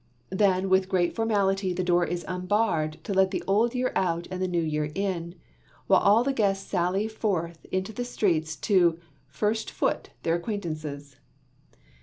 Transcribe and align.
Then 0.31 0.67
with 0.67 0.89
great 0.89 1.13
formality 1.15 1.73
the 1.73 1.83
door 1.83 2.03
is 2.03 2.25
unbarred 2.27 2.97
to 3.03 3.13
let 3.13 3.29
the 3.29 3.43
Old 3.45 3.75
Year 3.75 3.91
out 3.95 4.27
and 4.31 4.41
the 4.41 4.47
New 4.47 4.63
Year 4.63 4.91
in, 4.95 5.35
while 5.85 6.01
all 6.01 6.23
the 6.23 6.33
guests 6.33 6.67
sally 6.67 7.07
forth 7.07 7.63
into 7.71 7.93
the 7.93 8.03
streets 8.03 8.55
to 8.55 8.97
"first 9.29 9.69
foot" 9.69 10.09
their 10.23 10.33
acquaintances. 10.33 11.17